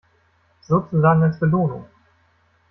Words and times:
Sozusagen 0.61 1.21
als 1.21 1.39
Belohnung. 1.39 1.85